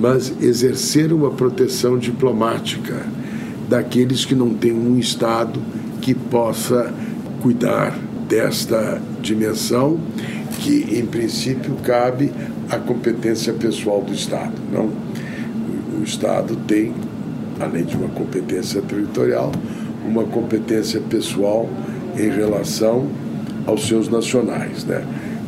mas 0.00 0.32
exercer 0.40 1.12
uma 1.12 1.30
proteção 1.30 1.98
diplomática 1.98 3.06
daqueles 3.68 4.24
que 4.24 4.34
não 4.34 4.54
têm 4.54 4.72
um 4.72 4.98
Estado 4.98 5.60
que 6.00 6.14
possa 6.14 6.92
cuidar 7.40 7.96
desta 8.28 9.00
dimensão 9.20 10.00
que, 10.60 10.98
em 10.98 11.06
princípio, 11.06 11.74
cabe 11.84 12.32
à 12.68 12.78
competência 12.78 13.52
pessoal 13.52 14.02
do 14.02 14.12
Estado. 14.12 14.52
Não, 14.72 14.90
o 16.00 16.04
Estado 16.04 16.56
tem, 16.66 16.94
além 17.60 17.84
de 17.84 17.96
uma 17.96 18.08
competência 18.08 18.80
territorial, 18.82 19.52
uma 20.04 20.24
competência 20.24 21.00
pessoal 21.00 21.68
em 22.16 22.30
relação 22.30 23.06
aos 23.66 23.86
seus 23.86 24.08
nacionais, 24.08 24.84
né? 24.84 25.04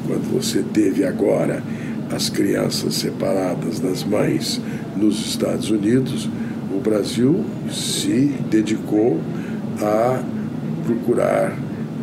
Quando 0.07 0.31
você 0.33 0.63
teve 0.63 1.05
agora 1.05 1.63
as 2.15 2.29
crianças 2.29 2.95
separadas 2.97 3.81
das 3.81 4.05
mães 4.05 4.61
nos 4.97 5.27
Estados 5.27 5.71
Unidos, 5.71 6.29
o 6.75 6.81
Brasil 6.81 7.45
se 7.71 8.35
dedicou 8.51 9.19
a 9.81 10.23
procurar 10.85 11.57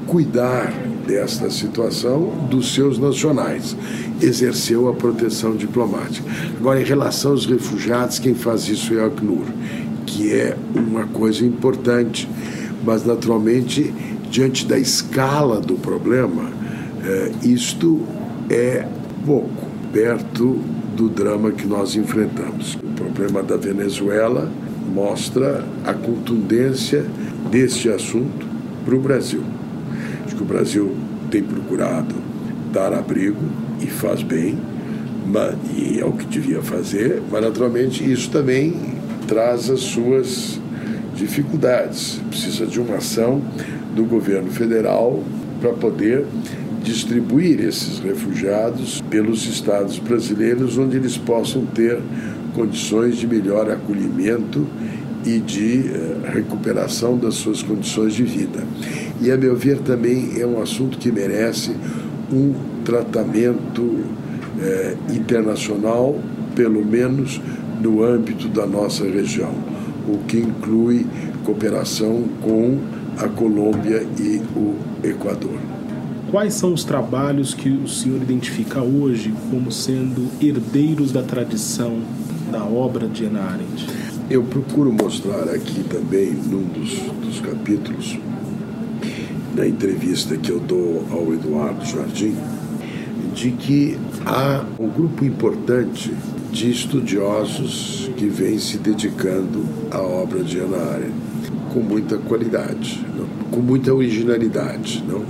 cuidar 0.07 0.73
desta 1.09 1.49
situação 1.49 2.47
dos 2.51 2.75
seus 2.75 2.99
nacionais. 2.99 3.75
Exerceu 4.21 4.87
a 4.87 4.93
proteção 4.93 5.55
diplomática. 5.55 6.29
Agora, 6.55 6.79
em 6.79 6.85
relação 6.85 7.31
aos 7.31 7.47
refugiados, 7.47 8.19
quem 8.19 8.35
faz 8.35 8.67
isso 8.67 8.93
é 8.93 9.01
a 9.01 9.07
Acnur, 9.07 9.45
que 10.05 10.31
é 10.31 10.55
uma 10.75 11.07
coisa 11.07 11.43
importante, 11.43 12.29
mas 12.85 13.03
naturalmente, 13.03 13.91
diante 14.29 14.67
da 14.67 14.77
escala 14.77 15.59
do 15.59 15.73
problema, 15.75 16.51
é, 17.03 17.31
isto 17.43 18.01
é 18.47 18.85
pouco 19.25 19.67
perto 19.91 20.59
do 20.95 21.09
drama 21.09 21.51
que 21.51 21.65
nós 21.65 21.95
enfrentamos. 21.95 22.75
O 22.75 22.93
problema 22.95 23.41
da 23.41 23.57
Venezuela 23.57 24.51
mostra 24.93 25.65
a 25.83 25.93
contundência 25.93 27.03
deste 27.49 27.89
assunto 27.89 28.45
para 28.85 28.95
o 28.95 28.99
Brasil. 28.99 29.41
Que 30.39 30.43
o 30.43 30.45
Brasil 30.45 30.95
tem 31.29 31.43
procurado 31.43 32.15
dar 32.71 32.93
abrigo 32.93 33.43
e 33.81 33.87
faz 33.87 34.23
bem, 34.23 34.57
mas, 35.27 35.53
e 35.75 35.99
é 35.99 36.05
o 36.05 36.13
que 36.13 36.25
devia 36.27 36.61
fazer, 36.61 37.21
mas 37.29 37.41
naturalmente 37.41 38.09
isso 38.09 38.31
também 38.31 38.73
traz 39.27 39.69
as 39.69 39.81
suas 39.81 40.57
dificuldades. 41.13 42.21
Precisa 42.29 42.65
de 42.65 42.79
uma 42.79 42.95
ação 42.95 43.41
do 43.93 44.05
governo 44.05 44.49
federal 44.49 45.21
para 45.59 45.73
poder 45.73 46.25
distribuir 46.83 47.59
esses 47.59 47.99
refugiados 47.99 49.01
pelos 49.09 49.45
estados 49.45 49.99
brasileiros, 49.99 50.77
onde 50.77 50.95
eles 50.95 51.17
possam 51.17 51.65
ter 51.65 51.99
condições 52.55 53.17
de 53.17 53.27
melhor 53.27 53.69
acolhimento 53.69 54.65
e 55.25 55.39
de 55.39 55.85
uh, 55.89 56.31
recuperação 56.31 57.17
das 57.17 57.35
suas 57.35 57.61
condições 57.61 58.13
de 58.13 58.23
vida. 58.23 58.63
E, 59.21 59.31
a 59.31 59.37
meu 59.37 59.55
ver, 59.55 59.79
também 59.79 60.39
é 60.39 60.45
um 60.45 60.61
assunto 60.61 60.97
que 60.97 61.11
merece 61.11 61.75
um 62.31 62.53
tratamento 62.83 63.81
uh, 63.81 65.13
internacional, 65.13 66.17
pelo 66.55 66.85
menos 66.85 67.41
no 67.81 68.03
âmbito 68.03 68.47
da 68.47 68.65
nossa 68.65 69.03
região, 69.03 69.53
o 70.07 70.17
que 70.19 70.37
inclui 70.37 71.05
cooperação 71.43 72.25
com 72.41 72.77
a 73.17 73.27
Colômbia 73.27 74.05
e 74.17 74.41
o 74.55 74.75
Equador. 75.03 75.57
Quais 76.31 76.53
são 76.53 76.73
os 76.73 76.83
trabalhos 76.83 77.53
que 77.53 77.69
o 77.69 77.87
senhor 77.87 78.21
identifica 78.21 78.81
hoje 78.81 79.33
como 79.49 79.71
sendo 79.71 80.27
herdeiros 80.39 81.11
da 81.11 81.23
tradição 81.23 81.99
da 82.51 82.63
obra 82.63 83.07
de 83.07 83.25
Ana 83.25 83.41
Arendt? 83.41 83.87
Eu 84.29 84.43
procuro 84.43 84.93
mostrar 84.93 85.49
aqui 85.49 85.83
também, 85.83 86.31
num 86.31 86.61
dos, 86.65 86.99
dos 87.25 87.41
capítulos, 87.41 88.19
na 89.55 89.67
entrevista 89.67 90.37
que 90.37 90.51
eu 90.51 90.59
dou 90.59 91.03
ao 91.09 91.33
Eduardo 91.33 91.83
Jardim, 91.83 92.35
de 93.33 93.49
que 93.51 93.97
há 94.27 94.63
um 94.77 94.87
grupo 94.87 95.25
importante 95.25 96.13
de 96.51 96.69
estudiosos 96.69 98.11
que 98.17 98.27
vem 98.27 98.59
se 98.59 98.77
dedicando 98.77 99.65
à 99.89 99.99
obra 99.99 100.43
de 100.43 100.59
Ana 100.59 100.77
Arendt 100.77 101.13
com 101.73 101.79
muita 101.79 102.17
qualidade, 102.19 103.03
não? 103.17 103.25
com 103.49 103.61
muita 103.61 103.91
originalidade, 103.93 105.03
não? 105.07 105.23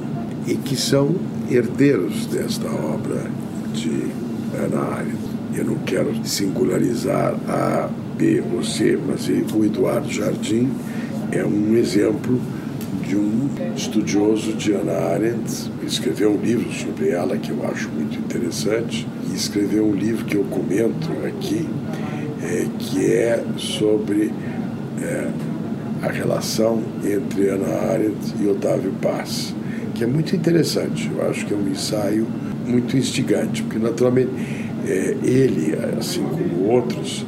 e 0.46 0.56
que 0.56 0.76
são 0.76 1.16
herdeiros 1.50 2.26
desta 2.26 2.68
obra 2.70 3.32
de 3.74 4.08
Ana 4.62 4.96
Arendt. 4.96 5.30
Eu 5.56 5.64
não 5.64 5.76
quero 5.80 6.14
singularizar 6.26 7.36
A, 7.48 7.90
Ou 8.54 8.62
C, 8.62 9.00
mas 9.08 9.30
o 9.30 9.64
Eduardo 9.64 10.12
Jardim 10.12 10.70
é 11.32 11.46
um 11.46 11.74
exemplo 11.78 12.38
de 13.08 13.16
um 13.16 13.50
estudioso 13.74 14.52
de 14.54 14.74
Ana 14.74 14.92
Arendt, 15.14 15.72
escreveu 15.84 16.32
um 16.32 16.38
livro 16.38 16.70
sobre 16.74 17.10
ela 17.10 17.38
que 17.38 17.50
eu 17.50 17.66
acho 17.66 17.88
muito 17.90 18.20
interessante, 18.20 19.08
e 19.32 19.36
escreveu 19.36 19.86
um 19.88 19.94
livro 19.94 20.26
que 20.26 20.36
eu 20.36 20.44
comento 20.44 21.10
aqui, 21.26 21.66
é, 22.44 22.66
que 22.78 23.06
é 23.06 23.42
sobre 23.56 24.34
é, 25.02 25.30
a 26.02 26.12
relação 26.12 26.84
entre 27.06 27.48
Ana 27.48 27.92
Arendt 27.92 28.36
e 28.42 28.48
Otávio 28.48 28.92
Paz, 29.02 29.56
que 29.96 30.04
é 30.04 30.08
muito 30.08 30.36
interessante. 30.36 31.10
Eu 31.10 31.30
acho 31.30 31.46
que 31.46 31.54
é 31.54 31.58
um 31.58 31.70
ensaio 31.70 32.28
muito 32.68 32.98
instigante, 32.98 33.64
porque 33.64 33.80
naturalmente 33.80 34.32
é, 34.86 35.16
ele, 35.24 35.74
assim 35.98 36.22
como 36.22 36.66
outros, 36.70 37.26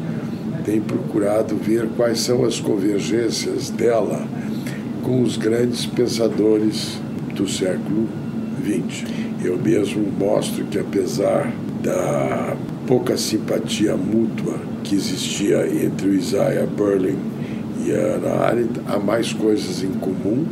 tem 0.63 0.82
procurado 0.82 1.56
ver 1.56 1.88
quais 1.95 2.19
são 2.19 2.45
as 2.45 2.60
convergências 2.60 3.69
dela 3.69 4.26
com 5.04 5.21
os 5.21 5.38
grandes 5.38 5.86
pensadores 5.86 7.00
do 7.36 7.47
século 7.47 8.08
XX. 8.63 9.06
Eu 9.43 9.58
mesmo 9.58 10.06
mostro 10.17 10.63
que, 10.65 10.78
apesar 10.78 11.52
da 11.82 12.56
pouca 12.86 13.17
simpatia 13.17 13.97
mútua 13.97 14.60
que 14.84 14.95
existia 14.95 15.67
entre 15.84 16.10
o 16.10 16.13
Isaiah 16.13 16.67
Berlin 16.67 17.17
e 17.86 17.91
a 17.91 18.15
Hannah 18.15 18.45
Arendt, 18.45 18.82
há 18.88 19.00
mais 19.00 19.34
coisas 19.34 19.84
em 19.84 19.91
comum 19.93 20.45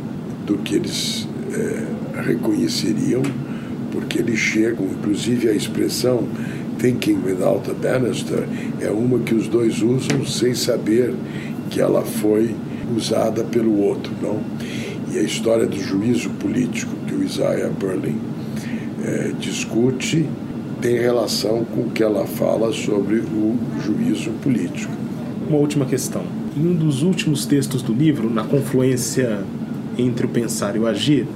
do 0.46 0.58
que 0.58 0.74
eles 0.74 1.28
é, 1.52 2.22
reconheceriam, 2.22 3.22
porque 3.92 4.18
eles 4.18 4.38
chegam, 4.38 4.86
inclusive 4.86 5.48
a 5.48 5.52
expressão 5.52 6.26
Thinking 6.80 7.20
Without 7.24 7.70
a 7.70 7.74
Banister 7.74 8.48
é 8.80 8.90
uma 8.90 9.18
que 9.18 9.34
os 9.34 9.46
dois 9.46 9.82
usam 9.82 10.24
sem 10.24 10.54
saber 10.54 11.14
que 11.68 11.80
ela 11.80 12.02
foi 12.02 12.54
usada 12.96 13.44
pelo 13.44 13.78
outro, 13.80 14.12
não? 14.22 14.40
E 15.12 15.18
a 15.18 15.22
história 15.22 15.66
do 15.66 15.78
juízo 15.78 16.30
político 16.30 16.92
que 17.06 17.14
o 17.14 17.22
Isaiah 17.22 17.68
Berlin 17.68 18.18
é, 19.04 19.32
discute 19.38 20.26
tem 20.80 20.98
relação 20.98 21.64
com 21.64 21.82
o 21.82 21.90
que 21.90 22.02
ela 22.02 22.26
fala 22.26 22.72
sobre 22.72 23.16
o 23.16 23.58
juízo 23.84 24.30
político. 24.42 24.92
Uma 25.48 25.58
última 25.58 25.84
questão. 25.84 26.22
Em 26.56 26.66
um 26.66 26.74
dos 26.74 27.02
últimos 27.02 27.44
textos 27.44 27.82
do 27.82 27.92
livro, 27.92 28.30
na 28.30 28.44
confluência 28.44 29.40
entre 29.98 30.24
o 30.24 30.28
pensar 30.28 30.76
e 30.76 30.78
o 30.78 30.86
agir, 30.86 31.26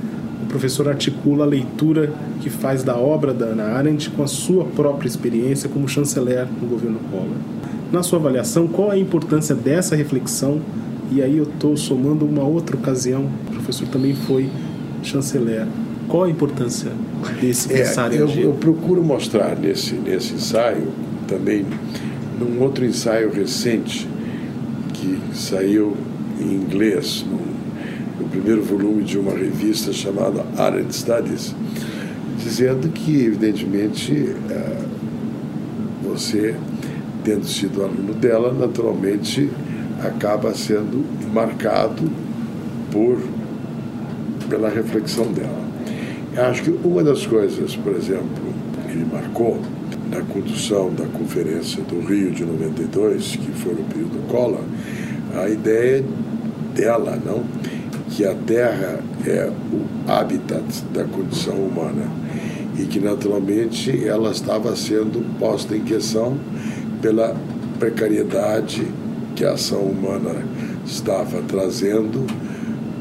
professor 0.54 0.88
articula 0.88 1.44
a 1.44 1.48
leitura 1.48 2.12
que 2.40 2.48
faz 2.48 2.84
da 2.84 2.96
obra 2.96 3.34
da 3.34 3.46
Ana 3.46 3.64
Arendt 3.64 4.08
com 4.10 4.22
a 4.22 4.28
sua 4.28 4.64
própria 4.64 5.08
experiência 5.08 5.68
como 5.68 5.88
chanceler 5.88 6.46
no 6.62 6.68
governo 6.68 7.00
Collor. 7.10 7.36
Na 7.90 8.04
sua 8.04 8.20
avaliação, 8.20 8.68
qual 8.68 8.92
a 8.92 8.96
importância 8.96 9.52
dessa 9.52 9.96
reflexão 9.96 10.60
e 11.10 11.20
aí 11.20 11.38
eu 11.38 11.42
estou 11.42 11.76
somando 11.76 12.24
uma 12.24 12.44
outra 12.44 12.76
ocasião, 12.76 13.28
o 13.48 13.50
professor 13.50 13.88
também 13.88 14.14
foi 14.14 14.48
chanceler. 15.02 15.66
Qual 16.06 16.22
a 16.22 16.30
importância 16.30 16.92
desse 17.40 17.72
é, 17.72 17.78
pensar 17.78 18.12
eu, 18.12 18.28
eu 18.28 18.52
procuro 18.52 19.02
mostrar 19.02 19.58
nesse, 19.58 19.94
nesse 19.94 20.34
ensaio, 20.34 20.86
também 21.26 21.66
num 22.38 22.62
outro 22.62 22.84
ensaio 22.84 23.32
recente, 23.32 24.08
que 24.92 25.18
saiu 25.32 25.96
em 26.40 26.54
inglês, 26.54 27.24
no 27.28 27.43
primeiro 28.34 28.64
volume 28.64 29.04
de 29.04 29.16
uma 29.16 29.30
revista 29.30 29.92
chamada 29.92 30.44
Arendt 30.58 30.92
Studies, 30.92 31.54
dizendo 32.36 32.88
que, 32.88 33.26
evidentemente, 33.26 34.34
eh, 34.50 34.82
você, 36.02 36.56
tendo 37.22 37.46
sido 37.46 37.84
aluno 37.84 38.12
dela, 38.14 38.52
naturalmente 38.52 39.48
acaba 40.02 40.52
sendo 40.52 41.04
marcado 41.32 42.10
por 42.90 43.18
pela 44.48 44.68
reflexão 44.68 45.32
dela. 45.32 45.64
Eu 46.34 46.44
acho 46.46 46.64
que 46.64 46.70
uma 46.70 47.04
das 47.04 47.24
coisas, 47.24 47.76
por 47.76 47.94
exemplo, 47.94 48.26
que 48.88 48.96
me 48.96 49.04
marcou 49.04 49.60
na 50.10 50.20
condução 50.22 50.92
da 50.92 51.06
conferência 51.06 51.82
do 51.84 52.00
Rio 52.00 52.32
de 52.32 52.44
92, 52.44 53.36
que 53.36 53.52
foi 53.52 53.74
no 53.74 53.84
período 53.84 54.26
Collor, 54.26 54.60
a 55.36 55.48
ideia 55.48 56.04
dela, 56.74 57.16
não, 57.24 57.44
que 58.14 58.24
a 58.24 58.32
Terra 58.32 59.00
é 59.26 59.50
o 59.72 60.10
habitat 60.10 60.62
da 60.92 61.02
condição 61.02 61.54
humana 61.54 62.08
e 62.78 62.84
que 62.84 63.00
naturalmente 63.00 64.06
ela 64.06 64.30
estava 64.30 64.76
sendo 64.76 65.20
posta 65.36 65.76
em 65.76 65.80
questão 65.80 66.38
pela 67.02 67.36
precariedade 67.76 68.86
que 69.34 69.44
a 69.44 69.54
ação 69.54 69.80
humana 69.80 70.44
estava 70.86 71.42
trazendo 71.42 72.24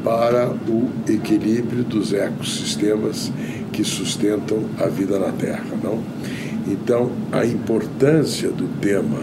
para 0.04 0.50
o 0.68 0.90
equilíbrio 1.08 1.84
dos 1.84 2.12
ecossistemas 2.12 3.32
que 3.72 3.84
sustentam 3.84 4.64
a 4.80 4.88
vida 4.88 5.20
na 5.20 5.32
Terra, 5.32 5.64
não? 5.84 6.00
Então, 6.68 7.12
a 7.32 7.46
importância 7.46 8.50
do 8.50 8.68
tema 8.80 9.20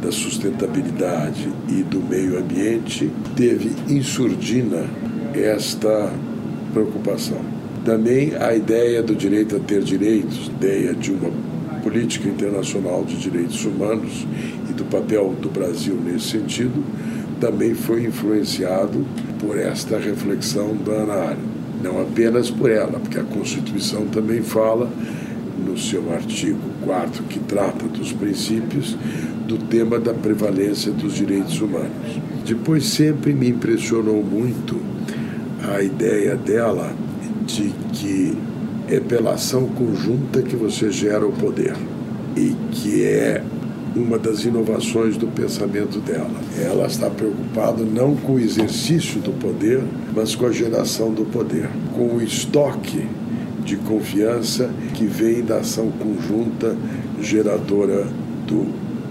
da 0.00 0.10
sustentabilidade 0.10 1.48
e 1.68 1.82
do 1.82 2.00
meio 2.00 2.38
ambiente 2.38 3.10
teve 3.36 3.72
em 3.92 4.02
surdina 4.02 4.86
esta 5.42 6.12
preocupação. 6.72 7.40
Também 7.84 8.34
a 8.36 8.54
ideia 8.54 9.02
do 9.02 9.14
direito 9.14 9.56
a 9.56 9.60
ter 9.60 9.82
direitos, 9.82 10.48
ideia 10.48 10.94
de 10.94 11.10
uma 11.10 11.30
política 11.82 12.28
internacional 12.28 13.04
de 13.04 13.16
direitos 13.16 13.64
humanos 13.64 14.26
e 14.68 14.72
do 14.72 14.84
papel 14.84 15.34
do 15.40 15.48
Brasil 15.48 15.94
nesse 16.04 16.30
sentido, 16.30 16.84
também 17.40 17.74
foi 17.74 18.04
influenciado 18.04 19.06
por 19.38 19.56
esta 19.58 19.98
reflexão 19.98 20.76
da 20.76 20.92
Ana 20.92 21.14
Arendt. 21.14 21.58
Não 21.82 22.02
apenas 22.02 22.50
por 22.50 22.70
ela, 22.70 22.98
porque 22.98 23.20
a 23.20 23.24
Constituição 23.24 24.06
também 24.06 24.42
fala, 24.42 24.90
no 25.64 25.78
seu 25.78 26.12
artigo 26.12 26.58
4, 26.84 27.22
que 27.24 27.38
trata 27.38 27.86
dos 27.86 28.12
princípios, 28.12 28.96
do 29.46 29.56
tema 29.56 29.98
da 29.98 30.12
prevalência 30.12 30.90
dos 30.90 31.14
direitos 31.14 31.60
humanos. 31.60 32.20
Depois 32.44 32.84
sempre 32.84 33.32
me 33.32 33.48
impressionou 33.48 34.22
muito 34.22 34.87
a 35.62 35.82
ideia 35.82 36.36
dela 36.36 36.92
de 37.46 37.72
que 37.92 38.36
é 38.88 39.00
pela 39.00 39.34
ação 39.34 39.66
conjunta 39.68 40.42
que 40.42 40.56
você 40.56 40.90
gera 40.90 41.26
o 41.26 41.32
poder 41.32 41.74
e 42.36 42.54
que 42.70 43.04
é 43.04 43.42
uma 43.96 44.18
das 44.18 44.44
inovações 44.44 45.16
do 45.16 45.26
pensamento 45.26 45.98
dela. 45.98 46.30
Ela 46.58 46.86
está 46.86 47.10
preocupada 47.10 47.82
não 47.82 48.14
com 48.14 48.34
o 48.34 48.40
exercício 48.40 49.20
do 49.20 49.32
poder, 49.32 49.82
mas 50.14 50.34
com 50.34 50.46
a 50.46 50.52
geração 50.52 51.12
do 51.12 51.24
poder, 51.24 51.68
com 51.94 52.16
o 52.16 52.22
estoque 52.22 53.06
de 53.64 53.76
confiança 53.76 54.70
que 54.94 55.04
vem 55.04 55.42
da 55.42 55.58
ação 55.58 55.90
conjunta 55.90 56.76
geradora 57.20 58.06
do 58.46 58.66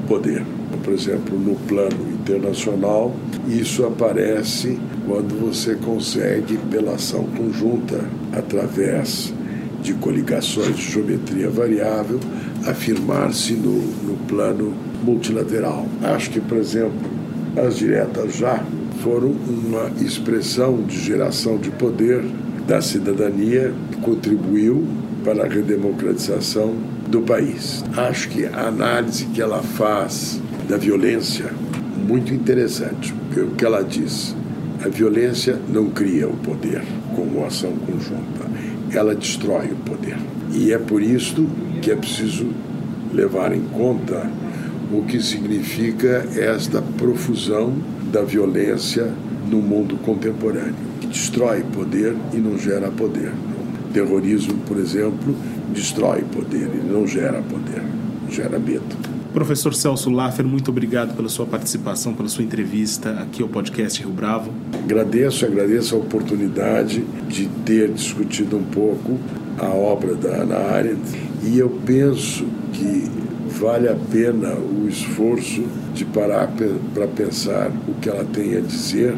poder. 0.07 0.43
Por 0.83 0.93
exemplo, 0.93 1.37
no 1.37 1.55
plano 1.67 2.16
internacional, 2.27 3.15
isso 3.47 3.85
aparece 3.85 4.77
quando 5.07 5.39
você 5.39 5.75
consegue, 5.75 6.57
pela 6.69 6.95
ação 6.95 7.23
conjunta, 7.37 8.03
através 8.33 9.33
de 9.81 9.93
coligações 9.93 10.75
de 10.75 10.91
geometria 10.91 11.49
variável, 11.49 12.19
afirmar-se 12.65 13.53
no, 13.53 13.79
no 14.03 14.17
plano 14.27 14.73
multilateral. 15.03 15.85
Acho 16.03 16.29
que, 16.31 16.41
por 16.41 16.57
exemplo, 16.57 17.09
as 17.55 17.77
diretas 17.77 18.35
já 18.35 18.63
foram 19.01 19.31
uma 19.47 19.89
expressão 20.01 20.81
de 20.83 20.99
geração 20.99 21.57
de 21.57 21.69
poder 21.71 22.23
da 22.67 22.81
cidadania 22.81 23.73
que 23.91 23.97
contribuiu 23.97 24.85
para 25.23 25.45
a 25.45 25.47
redemocratização 25.47 26.75
do 27.07 27.21
país. 27.21 27.83
Acho 27.95 28.27
que 28.29 28.45
a 28.45 28.67
análise 28.67 29.25
que 29.27 29.41
ela 29.41 29.61
faz 29.61 30.41
da 30.67 30.77
violência 30.77 31.45
muito 32.07 32.33
interessante, 32.33 33.13
o 33.35 33.55
que 33.55 33.65
ela 33.65 33.83
diz, 33.83 34.35
a 34.83 34.87
violência 34.87 35.59
não 35.69 35.89
cria 35.89 36.27
o 36.27 36.37
poder 36.37 36.81
como 37.15 37.45
ação 37.45 37.73
conjunta 37.85 38.47
ela 38.91 39.15
destrói 39.15 39.67
o 39.71 39.75
poder. 39.77 40.17
E 40.53 40.71
é 40.71 40.77
por 40.77 41.01
isso 41.01 41.47
que 41.81 41.91
é 41.91 41.95
preciso 41.95 42.47
levar 43.13 43.53
em 43.53 43.61
conta 43.61 44.29
o 44.91 45.03
que 45.03 45.21
significa 45.21 46.25
esta 46.35 46.81
profusão 46.81 47.73
da 48.11 48.21
violência 48.21 49.11
no 49.49 49.61
mundo 49.61 49.97
contemporâneo, 49.97 50.75
que 51.01 51.07
destrói 51.07 51.63
poder 51.73 52.15
e 52.33 52.37
não 52.37 52.57
gera 52.57 52.89
poder. 52.89 53.31
Terrorismo, 53.93 54.55
por 54.65 54.77
exemplo, 54.77 55.35
destrói 55.73 56.23
poder 56.23 56.69
e 56.73 56.91
não 56.91 57.05
gera 57.05 57.41
poder, 57.41 57.83
gera 58.29 58.57
medo. 58.59 59.16
Professor 59.33 59.73
Celso 59.73 60.09
Laffer, 60.09 60.45
muito 60.45 60.71
obrigado 60.71 61.15
pela 61.15 61.29
sua 61.29 61.45
participação, 61.45 62.13
pela 62.13 62.29
sua 62.29 62.43
entrevista 62.43 63.11
aqui 63.11 63.41
ao 63.43 63.49
podcast 63.49 64.01
Rio 64.01 64.11
Bravo. 64.11 64.51
Agradeço, 64.83 65.45
agradeço 65.45 65.95
a 65.95 65.99
oportunidade 65.99 67.01
de 67.27 67.47
ter 67.65 67.91
discutido 67.91 68.57
um 68.57 68.63
pouco 68.63 69.19
a 69.59 69.67
obra 69.67 70.15
da 70.15 70.29
Ana 70.29 70.57
Arendt 70.57 71.19
e 71.43 71.57
eu 71.57 71.69
penso 71.85 72.45
que 72.73 73.09
vale 73.59 73.87
a 73.87 73.95
pena 73.95 74.53
o 74.55 74.87
esforço 74.87 75.63
de 75.93 76.05
parar 76.05 76.49
para 76.93 77.07
pensar 77.07 77.71
o 77.87 77.93
que 77.95 78.09
ela 78.09 78.25
tem 78.25 78.55
a 78.55 78.59
dizer 78.59 79.15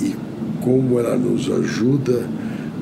e 0.00 0.14
como 0.60 0.98
ela 0.98 1.16
nos 1.16 1.50
ajuda 1.50 2.28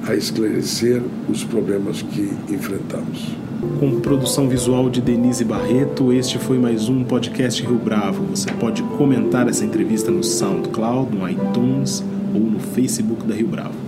a 0.07 0.15
esclarecer 0.15 1.03
os 1.29 1.45
problemas 1.45 2.03
que 2.03 2.33
enfrentamos. 2.49 3.48
Com 3.61 4.01
produção 4.01 4.49
visual 4.49 4.89
de 4.89 5.01
Denise 5.01 5.45
Barreto, 5.45 6.13
este 6.13 6.39
foi 6.39 6.59
mais 6.59 6.89
um 6.89 7.03
podcast 7.03 7.61
Rio 7.61 7.77
Bravo. 7.77 8.23
Você 8.27 8.53
pode 8.53 8.85
comentar 8.85 9.49
essa 9.49 9.65
entrevista 9.65 10.13
no 10.13 10.23
SoundCloud, 10.23 11.17
no 11.17 11.29
iTunes 11.29 12.05
ou 12.33 12.41
no 12.41 12.61
Facebook 12.61 13.27
da 13.27 13.35
Rio 13.35 13.49
Bravo. 13.49 13.88